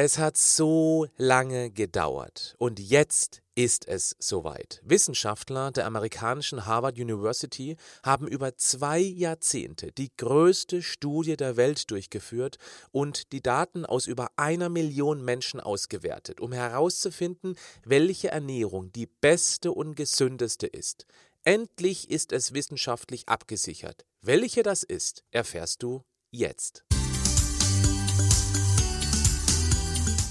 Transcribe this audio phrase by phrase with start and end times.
[0.00, 4.80] Es hat so lange gedauert und jetzt ist es soweit.
[4.84, 12.58] Wissenschaftler der amerikanischen Harvard University haben über zwei Jahrzehnte die größte Studie der Welt durchgeführt
[12.92, 19.72] und die Daten aus über einer Million Menschen ausgewertet, um herauszufinden, welche Ernährung die beste
[19.72, 21.06] und gesündeste ist.
[21.42, 24.06] Endlich ist es wissenschaftlich abgesichert.
[24.22, 26.84] Welche das ist, erfährst du jetzt.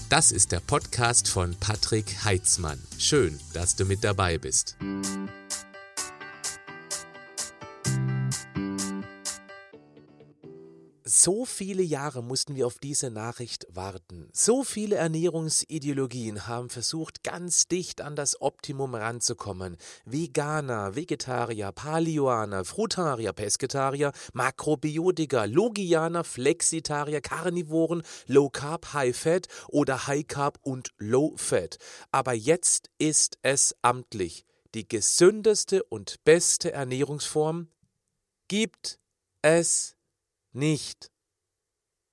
[0.09, 2.81] Das ist der Podcast von Patrick Heitzmann.
[2.97, 4.77] Schön, dass du mit dabei bist.
[11.27, 14.29] So viele Jahre mussten wir auf diese Nachricht warten.
[14.31, 19.75] So viele Ernährungsideologien haben versucht, ganz dicht an das Optimum ranzukommen.
[20.05, 30.27] Veganer, Vegetarier, Paleoaner, Frutarier, Pesketarier, Makrobiotiker, Logianer, Flexitarier, Karnivoren, Low Carb, High Fat oder High
[30.27, 31.77] Carb und Low Fat.
[32.09, 34.45] Aber jetzt ist es amtlich.
[34.75, 37.67] Die gesündeste und beste Ernährungsform
[38.47, 39.01] gibt
[39.41, 39.97] es
[40.53, 41.11] nicht.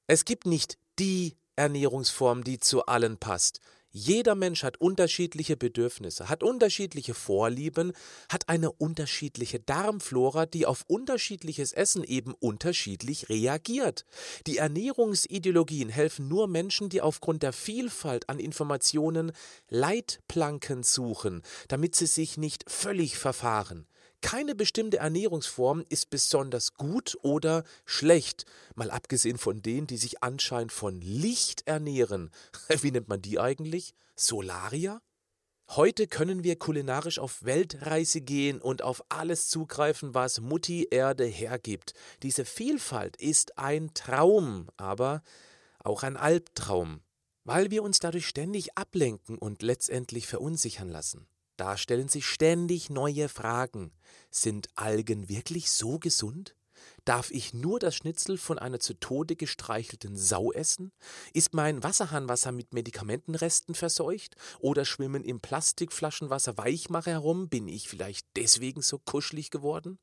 [0.06, 3.60] Es gibt nicht die Ernährungsform, die zu allen passt.
[3.96, 7.92] Jeder Mensch hat unterschiedliche Bedürfnisse, hat unterschiedliche Vorlieben,
[8.28, 14.04] hat eine unterschiedliche Darmflora, die auf unterschiedliches Essen eben unterschiedlich reagiert.
[14.48, 19.30] Die Ernährungsideologien helfen nur Menschen, die aufgrund der Vielfalt an Informationen
[19.68, 23.86] Leitplanken suchen, damit sie sich nicht völlig verfahren.
[24.24, 30.72] Keine bestimmte Ernährungsform ist besonders gut oder schlecht, mal abgesehen von denen, die sich anscheinend
[30.72, 32.30] von Licht ernähren.
[32.80, 33.92] Wie nennt man die eigentlich?
[34.16, 35.02] Solaria?
[35.68, 41.92] Heute können wir kulinarisch auf Weltreise gehen und auf alles zugreifen, was Mutti Erde hergibt.
[42.22, 45.22] Diese Vielfalt ist ein Traum, aber
[45.80, 47.02] auch ein Albtraum,
[47.44, 51.28] weil wir uns dadurch ständig ablenken und letztendlich verunsichern lassen.
[51.56, 53.92] Da stellen sich ständig neue Fragen.
[54.30, 56.56] Sind Algen wirklich so gesund?
[57.04, 60.92] Darf ich nur das Schnitzel von einer zu Tode gestreichelten Sau essen?
[61.32, 64.36] Ist mein Wasserhahnwasser mit Medikamentenresten verseucht?
[64.58, 67.48] Oder schwimmen im Plastikflaschenwasser Weichmacher herum?
[67.48, 69.98] Bin ich vielleicht deswegen so kuschelig geworden?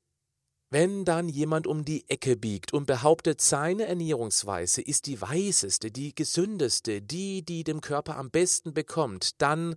[0.70, 6.16] Wenn dann jemand um die Ecke biegt und behauptet, seine Ernährungsweise ist die weiseste, die
[6.16, 9.76] gesündeste, die, die dem Körper am besten bekommt, dann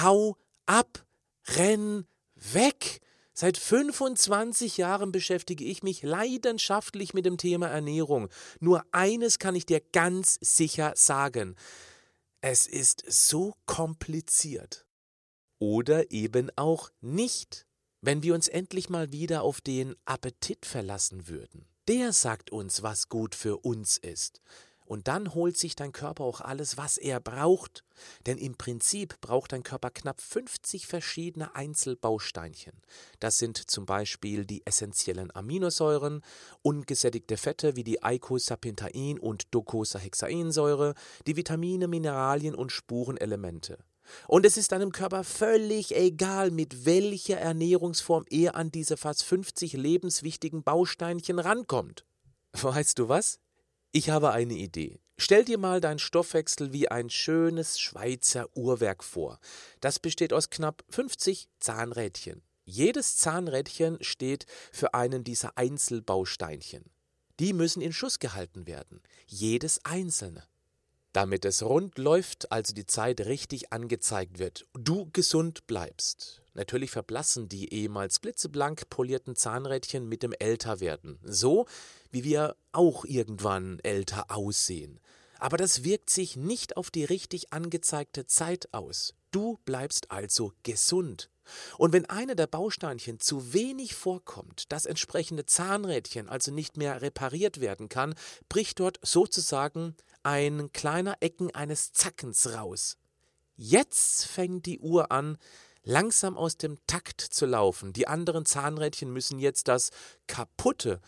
[0.00, 1.04] hau ab,
[1.46, 3.00] renn weg.
[3.32, 8.28] Seit 25 Jahren beschäftige ich mich leidenschaftlich mit dem Thema Ernährung.
[8.60, 11.54] Nur eines kann ich dir ganz sicher sagen.
[12.40, 14.86] Es ist so kompliziert.
[15.60, 17.66] Oder eben auch nicht,
[18.00, 21.66] wenn wir uns endlich mal wieder auf den Appetit verlassen würden.
[21.88, 24.40] Der sagt uns, was gut für uns ist.
[24.88, 27.84] Und dann holt sich dein Körper auch alles, was er braucht.
[28.26, 32.72] Denn im Prinzip braucht dein Körper knapp 50 verschiedene Einzelbausteinchen.
[33.20, 36.22] Das sind zum Beispiel die essentiellen Aminosäuren,
[36.62, 40.94] ungesättigte Fette wie die Eicosapentaen und Docosahexaensäure,
[41.26, 43.76] die Vitamine, Mineralien und Spurenelemente.
[44.26, 49.74] Und es ist deinem Körper völlig egal, mit welcher Ernährungsform er an diese fast 50
[49.74, 52.06] lebenswichtigen Bausteinchen rankommt.
[52.54, 53.38] Weißt du was?
[53.90, 55.00] Ich habe eine Idee.
[55.16, 59.40] Stell dir mal deinen Stoffwechsel wie ein schönes Schweizer Uhrwerk vor.
[59.80, 62.42] Das besteht aus knapp 50 Zahnrädchen.
[62.64, 66.84] Jedes Zahnrädchen steht für einen dieser Einzelbausteinchen.
[67.40, 69.00] Die müssen in Schuss gehalten werden.
[69.26, 70.46] Jedes einzelne.
[71.12, 76.42] Damit es rund läuft, also die Zeit richtig angezeigt wird, du gesund bleibst.
[76.54, 81.18] Natürlich verblassen die ehemals blitzeblank polierten Zahnrädchen mit dem Älterwerden.
[81.22, 81.66] So
[82.10, 85.00] wie wir auch irgendwann älter aussehen.
[85.38, 89.14] Aber das wirkt sich nicht auf die richtig angezeigte Zeit aus.
[89.30, 91.30] Du bleibst also gesund.
[91.78, 97.60] Und wenn eine der Bausteinchen zu wenig vorkommt, das entsprechende Zahnrädchen also nicht mehr repariert
[97.60, 98.14] werden kann,
[98.48, 99.96] bricht dort sozusagen
[100.28, 102.98] ein kleiner Ecken eines Zackens raus.
[103.56, 105.38] Jetzt fängt die Uhr an,
[105.84, 107.94] langsam aus dem Takt zu laufen.
[107.94, 109.88] Die anderen Zahnrädchen müssen jetzt das
[110.26, 111.00] kaputte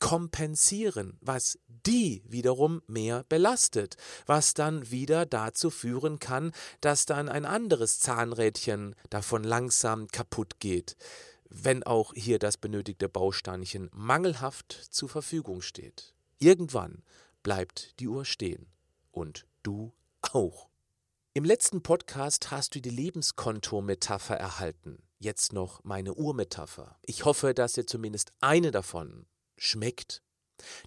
[0.00, 6.50] kompensieren, was die wiederum mehr belastet, was dann wieder dazu führen kann,
[6.80, 10.96] dass dann ein anderes Zahnrädchen davon langsam kaputt geht,
[11.48, 16.12] wenn auch hier das benötigte Bausteinchen mangelhaft zur Verfügung steht.
[16.38, 17.04] Irgendwann
[17.44, 18.66] bleibt die Uhr stehen
[19.12, 19.92] und du
[20.32, 20.70] auch.
[21.34, 25.02] Im letzten Podcast hast du die Lebenskonto-Metapher erhalten.
[25.18, 26.98] Jetzt noch meine Urmetapher.
[27.02, 29.26] Ich hoffe, dass dir zumindest eine davon
[29.56, 30.22] schmeckt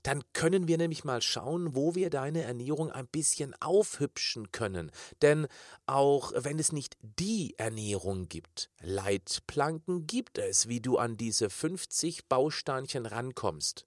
[0.02, 4.92] Dann können wir nämlich mal schauen, wo wir deine Ernährung ein bisschen aufhübschen können.
[5.22, 5.48] Denn
[5.86, 12.28] auch wenn es nicht die Ernährung gibt, Leitplanken gibt es, wie du an diese 50
[12.28, 13.86] Bausteinchen rankommst.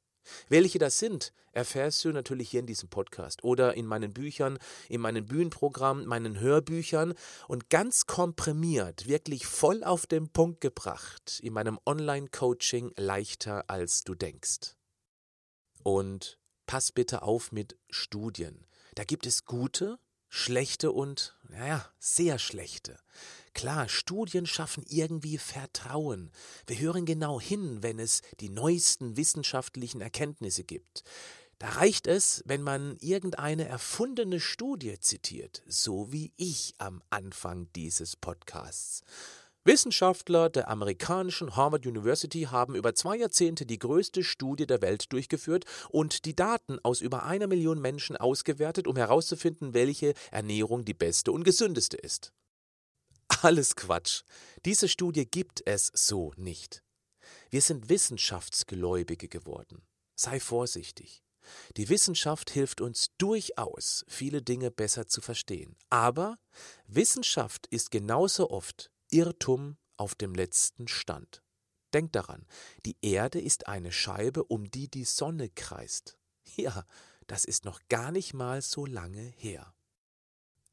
[0.49, 5.01] Welche das sind, erfährst du natürlich hier in diesem Podcast oder in meinen Büchern, in
[5.01, 7.15] meinen Bühnenprogrammen, meinen Hörbüchern
[7.49, 14.15] und ganz komprimiert, wirklich voll auf den Punkt gebracht in meinem Online-Coaching leichter als du
[14.15, 14.77] denkst.
[15.83, 18.67] Und pass bitte auf mit Studien.
[18.95, 19.99] Da gibt es gute,
[20.31, 22.99] schlechte und, naja, sehr schlechte.
[23.53, 26.31] Klar, Studien schaffen irgendwie Vertrauen.
[26.67, 31.05] Wir hören genau hin, wenn es die neuesten wissenschaftlichen Erkenntnisse gibt.
[31.59, 38.17] Da reicht es, wenn man irgendeine erfundene Studie zitiert, so wie ich am Anfang dieses
[38.17, 39.03] Podcasts.
[39.63, 45.67] Wissenschaftler der amerikanischen Harvard University haben über zwei Jahrzehnte die größte Studie der Welt durchgeführt
[45.91, 51.31] und die Daten aus über einer Million Menschen ausgewertet, um herauszufinden, welche Ernährung die beste
[51.31, 52.33] und gesündeste ist.
[53.43, 54.23] Alles Quatsch.
[54.65, 56.83] Diese Studie gibt es so nicht.
[57.51, 59.83] Wir sind Wissenschaftsgläubige geworden.
[60.17, 61.23] Sei vorsichtig.
[61.77, 65.77] Die Wissenschaft hilft uns durchaus, viele Dinge besser zu verstehen.
[65.91, 66.39] Aber
[66.87, 71.43] Wissenschaft ist genauso oft Irrtum auf dem letzten Stand.
[71.93, 72.47] Denkt daran,
[72.87, 76.17] die Erde ist eine Scheibe, um die die Sonne kreist.
[76.57, 76.85] Ja,
[77.27, 79.75] das ist noch gar nicht mal so lange her.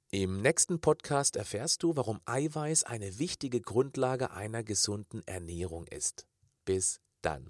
[0.10, 6.26] Im nächsten Podcast erfährst du, warum Eiweiß eine wichtige Grundlage einer gesunden Ernährung ist.
[6.64, 7.46] Bis dann.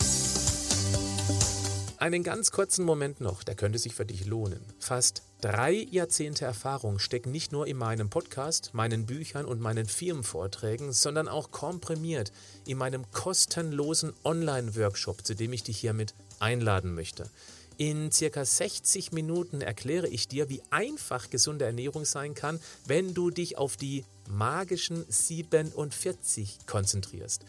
[2.07, 4.61] Einen ganz kurzen Moment noch, der könnte sich für dich lohnen.
[4.79, 10.93] Fast drei Jahrzehnte Erfahrung stecken nicht nur in meinem Podcast, meinen Büchern und meinen Firmenvorträgen,
[10.93, 12.31] sondern auch komprimiert
[12.65, 17.29] in meinem kostenlosen Online-Workshop, zu dem ich dich hiermit einladen möchte.
[17.75, 23.31] In circa 60 Minuten erkläre ich dir, wie einfach gesunde Ernährung sein kann, wenn du
[23.31, 27.43] dich auf die magischen 47 konzentrierst.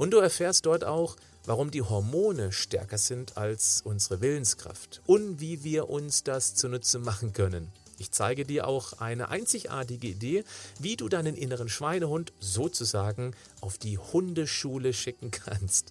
[0.00, 5.62] Und du erfährst dort auch, warum die Hormone stärker sind als unsere Willenskraft und wie
[5.62, 7.70] wir uns das zunutze machen können.
[7.98, 10.44] Ich zeige dir auch eine einzigartige Idee,
[10.78, 15.90] wie du deinen inneren Schweinehund sozusagen auf die Hundeschule schicken kannst.